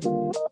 [0.00, 0.43] thank you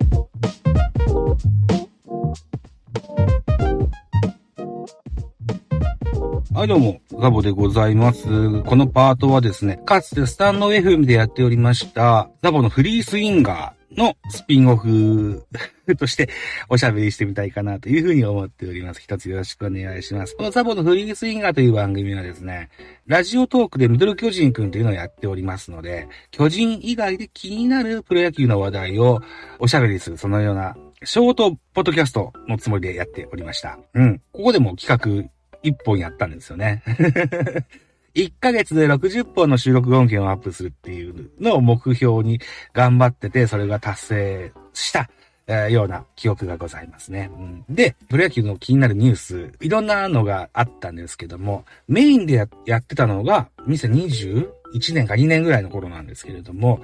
[6.62, 8.62] はい、どうも、ガボでございます。
[8.62, 15.44] このパートはですね、かつてスタンド FM でやっておりました、ザボのフリースインガーのスピンオフ
[15.98, 16.28] として
[16.68, 19.00] おしゃべりしてみたいかなというふうに思っております。
[19.00, 20.36] 一つよろしくお願いします。
[20.36, 22.68] このザボのフリースインガーという番組はですね、
[23.08, 29.20] ラジオトークでミドル巨人くんというのをやっておりますので、巨人以外で気になるプロ野球の話題を
[29.58, 33.80] おしゃべりする、そのようなショートポッドキャストのつもりでやっておりました。
[33.94, 34.20] うん。
[34.30, 35.28] ここでも企画
[35.62, 36.82] 1本やったんですよね。
[38.14, 42.40] 1ヶ月で60本の収録音源をアップするっていうのを目標に
[42.74, 45.08] 頑張ってて、それが達成した、
[45.46, 47.30] えー、ような記憶がございますね。
[47.32, 56.82] うん、で、プロ野球の気になるニュース、いろんなのがあったんですけども、メインでややってたのが2021年か2年ぐらいの頃なんですけれども、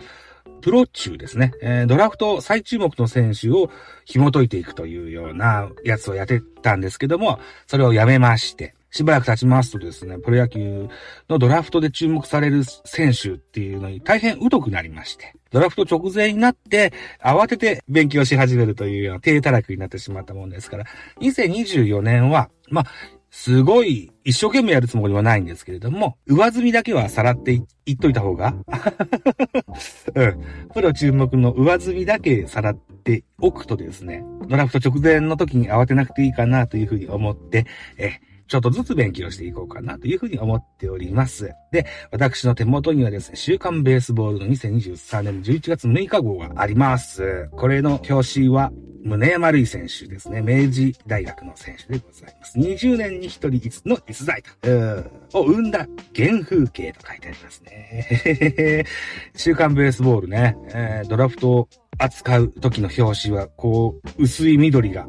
[0.61, 3.71] プロ中ですね、えー、ドラフト最注目の選手を
[4.05, 10.89] 紐解いていくというようなやつをやってたんですけども、それをやめまして、しばらく経ちますとですね、プロ野球
[11.29, 20.85] のドラフトで注目される選手っていうのに大変疎くなりまして、ドラフト直前になって慌てて勉強し始めるというような低たらくになってしまったもんですから、
[21.21, 22.87] 2024年は、まあ、
[23.31, 27.53] すごい一生懸命やるつもりはないんですけれども、上積みだけはさらって
[27.87, 28.55] いっといた方が、
[30.15, 30.45] うん。
[30.73, 37.67] プロ注目の上積みだけさらっておくとですね、ドラフト直前の時に慌てなくていいかなというふうに思って、
[37.99, 41.53] え、ちょっとずつ勉強していこうかなというふうに思っております。
[41.71, 47.51] で、私の手元にはですね、週刊ベースボールの2023年11月6日号があります。
[47.53, 48.73] これの表紙は、
[49.09, 50.43] 宗山類選手ですね。
[50.43, 52.59] 明治大学の選手でございます。
[52.59, 58.85] 20年に一人の逸材と、を生んだ原風景と書いてありますね。
[59.35, 65.07] 週刊ベースボールね、えー、ドラフトを扱う時の表紙は、こう、薄い緑が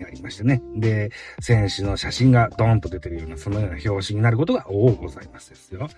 [0.00, 0.62] がありましてね。
[0.76, 5.88] で、選手の写真がドーンと出てるような、そのような表紙になることが多ございますですよ。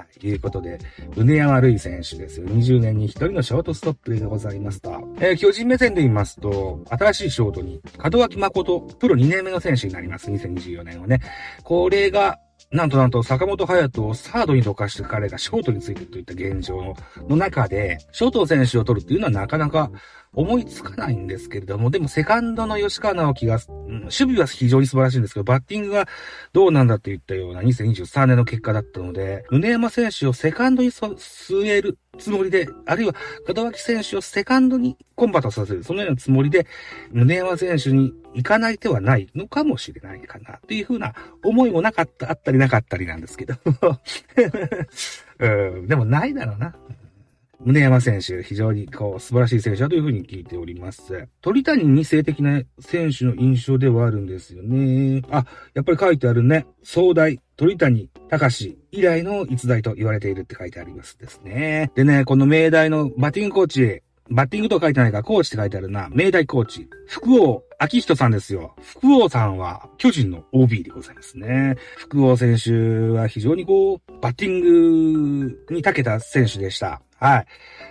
[0.00, 0.26] はい。
[0.26, 0.78] いうことで、
[1.14, 2.46] 宗山るい選手ですよ。
[2.46, 4.90] 20年に一人のショートストップでございますと。
[5.20, 7.80] えー、巨人目線で言いますと、新しいショートに、
[8.12, 10.30] 門脇誠、プロ2年目の選手になります。
[10.30, 11.20] 2024年はね。
[11.62, 12.38] これが、
[12.72, 16.94] なんとなんと坂本隼人をサードにどかして彼がショートについてといった現状
[17.28, 19.90] の中で、ショート選手を取るっていうのはなかなか
[20.32, 23.58] 思いつかないんですけれども、でもセカンドの吉川直樹が、
[23.88, 26.06] 守備は非常に素晴らしいんですけど、バッティングが
[26.52, 33.14] どうなんだって言ったような2023年の結果だったので、宗山選手をセカンドに据えるつもりで、あるいは
[33.52, 36.68] 門脇選手をセカンドにコンバートさせる、そのようなつもりで、
[37.12, 43.54] 宗山選手に行かない手はないのかもしれないかな、っていうふうな思いもなかった、あったりなかったりなんですけど。
[45.40, 45.48] う
[45.82, 46.74] ん、でもないだろうな。
[47.62, 51.28] 宗山選手、非常にこう素晴らしい選手だというふうに聞いております。
[51.42, 55.22] 鳥谷に性的な選手の印象ではあるんですよね。
[55.30, 55.44] あ、
[55.74, 56.66] やっぱり書いてあるね。
[56.82, 61.90] 壮大、鳥谷隆以来の逸材と言われているって書いてありますですね。
[61.94, 66.08] でね、この明大のバッティングコーチ、バッティングと書いてないか、コーチって書いてあるな。
[66.12, 66.88] 明大コーチ。
[67.06, 68.76] 福王秋人さんですよ。
[68.82, 71.76] 福王さんは巨人の OB でございますね。
[71.96, 72.72] 福王選手
[73.08, 77.00] は非常にこう、バッティングに長けた選手でした。
[77.20, 77.46] はい。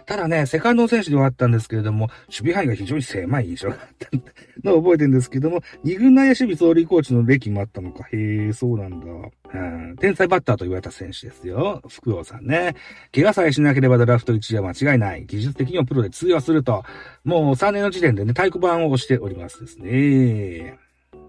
[0.07, 8.05] ただね、セカンド選手ではあったんですけれども、守備範囲が非常に狭い印象があったのを覚えてるんですけども、二軍内野守備総理コーチの歴もあったのか。
[8.11, 9.05] へえ、そうなんだ。
[9.53, 11.81] うん、天才バッターと言われた選手ですよ。
[11.87, 12.75] 福王さんね。
[13.13, 15.25] 怪我さえしなければドラフト1位は間違いない。
[15.27, 16.83] 技術的にもプロで通用すると、
[17.23, 20.79] もう3年の時点でね、太鼓判を押しておりますですね。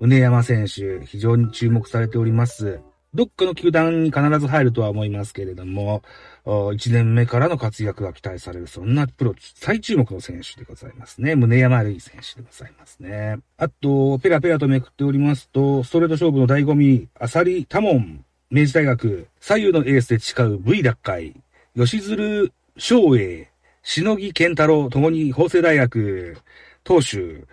[0.01, 2.81] 宗山選手、非常に注目されております。
[3.13, 6.03] どっかの球団に必ず入るとは思いますけれども、
[6.45, 11.35] 1年目からの活躍が期待される、そんなプロ最注目の選手でございますね。
[11.35, 13.39] 宗山るい選手でございますね。
[13.57, 21.35] あと、ペラペラとめくっておりますと、ストレート勝負の醍醐味、アサリタモン、明治大学、左右のエースで誓う V 奪回、
[21.77, 23.49] 吉鶴翔英、
[23.83, 26.37] しのぎ健太郎、ともに法政大学、
[26.85, 27.45] 投手、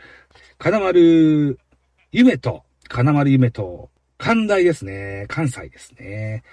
[0.59, 1.59] 金丸
[2.11, 3.89] 夢と、金丸夢と、
[4.27, 5.23] 関大ですね。
[5.29, 6.43] 関西ですね。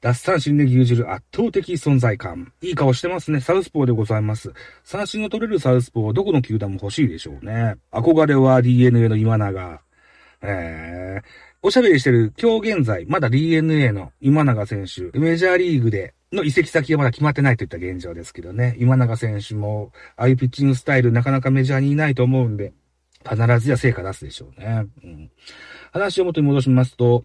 [0.00, 2.52] 脱三振で牛耳る圧倒的存在感。
[2.60, 3.40] いい顔してますね。
[3.40, 4.52] サウスポーでございます。
[4.82, 7.76] 三振の取れるサウスポーはどこの球団も欲しいでしょうね。
[7.92, 9.80] 憧れは DNA の今永。
[10.42, 11.24] えー、
[11.62, 18.74] おしゃべりしてる今日現在、まだ DNA の今永選手、メジャーリーグでの移籍先がまだ決まってないといった現状ですけどね。
[18.80, 22.72] 今永選手も、ああいうピッチングスタイルなかなかメジャーにいないと思うんで、
[23.28, 24.86] 必ずや成果出すでしょうね。
[25.04, 25.30] うん、
[25.92, 27.24] 話を元に戻しますと、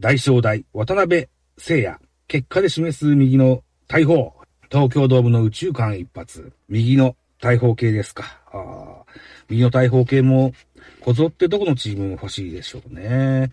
[0.00, 1.28] 大正大、渡辺
[1.58, 1.98] 聖也、
[2.28, 4.34] 結果で示す右の大砲、
[4.70, 8.40] 東京ドームの宇宙間一発、右の大砲系ですか。
[8.52, 9.04] あ
[9.48, 10.52] 右の大砲系も、
[11.00, 13.52] こぞってどこのチームも欲しいでしょうね。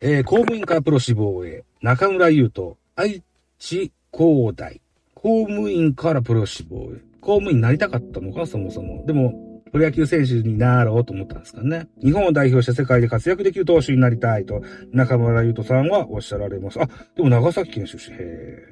[0.00, 3.22] えー、公務員からプロ志望へ、中村優斗、愛
[3.58, 4.80] 知工大。
[5.14, 7.00] 公務員からプロ志望へ。
[7.20, 9.04] 公務員になりたかったのか、そもそも。
[9.06, 11.88] でも、プロ野球選手になろうと思ったんですかね。
[12.00, 14.62] 日本を代表して世界で活躍できる投手になりたいと、
[14.92, 16.80] 中村優斗さんはおっしゃられます。
[16.80, 18.16] あ、でも長崎県出身。
[18.16, 18.68] へ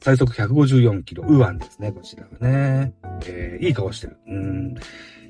[0.00, 2.94] 最速154キロ、ウワンですね、こちらはね。
[3.26, 4.16] えー、いい顔してる。
[4.28, 4.74] うん。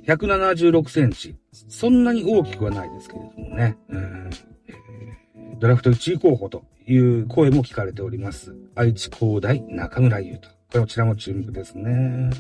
[0.07, 1.35] 176センチ。
[1.51, 3.77] そんなに大きくはないですけれどもね。
[3.89, 4.31] うん
[5.59, 8.55] ドラフト1位候補という声も聞かれております。
[8.77, 10.55] 愛知工大中村優斗。
[10.81, 12.31] こちらも注目ですね。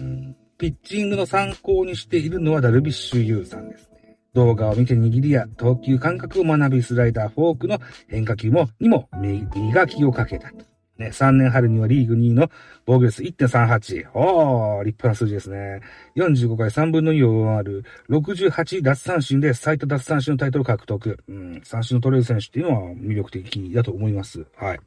[0.60, 4.18] ピッチングの参考にしているのはダルビッシュ有さんですね。
[4.34, 7.78] 動画を見て握りや投球感覚を学びスライダー、フォークの
[8.08, 10.66] 変化球も、にも磨きをかけたと。
[10.98, 12.50] ね、3年春にはリーグ2位の
[12.84, 14.10] 防御率1.38。
[14.12, 15.80] おー、立派な数字ですね。
[16.16, 21.24] 45回3分の2を上回る68奪三振で最多奪三振のタイトル獲得。
[21.26, 24.46] うん、三振の取れる選手っていうのは魅力的だと思います。
[24.56, 24.80] はい。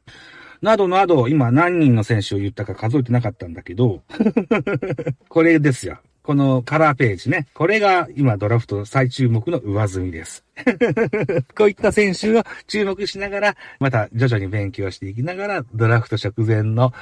[0.64, 4.02] などなど、今何人の選手を言ったか数えてなかったんだけど、
[5.28, 5.98] これですよ。
[6.22, 7.46] このカラーページね。
[7.52, 10.42] これが今ドラフト最注目の上積みです。
[11.56, 16.92] こういった選手を注目しながら、また徐々に勉強していきながら、ドラフト直前の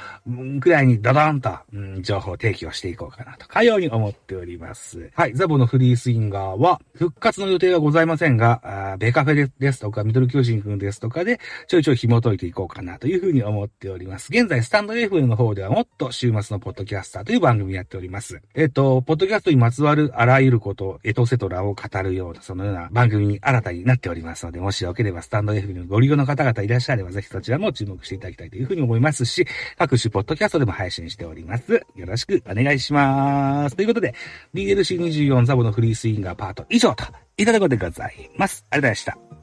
[0.59, 1.57] くらいにドドンと、
[2.01, 5.11] 情報提供していこうかなと、かように思っております。
[5.13, 14.29] はい、ザボのフリースインガーは、復活の予定はございませんが、ベカフェですとか、ミドル巨人くんですとかで、ちょいちょい紐解いていこうかなというふうに思っております。
[14.31, 18.41] 現在、スタンド FM の方ではもっと週末のポッドキャスターという番組やっております。
[18.55, 29.45] えっと、ポッドキャストにまつわるあらゆること、エトセトラを語るような、そのような番組に新たになっておりますので、もしよければスタンド F のご利用の方々いらっしゃれば、ぜひそちらも注目していただきたいというふうに思いますし、
[29.77, 31.73] 各種ポッドキャストでも配信しております。
[31.95, 33.75] よろしくお願いします。
[33.75, 34.15] ということで、
[34.53, 37.05] DLC24 ザボのフリースインガーパート以上と
[37.37, 38.65] いったとことでございます。
[38.69, 39.42] ありがとうございました。